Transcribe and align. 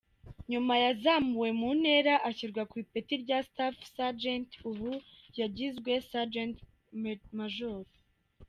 Nyuma 0.51 0.73
yazamuwe 0.83 1.49
mu 1.59 1.69
ntera 1.79 2.13
ashyirwa 2.29 2.63
ku 2.69 2.75
ipeti 2.83 3.13
rya 3.23 3.37
Staff 3.49 3.75
Sergeant, 3.95 4.49
ubu 4.69 4.91
yagizwe 5.39 5.91
Sergeant 6.09 6.57
Major. 7.37 7.81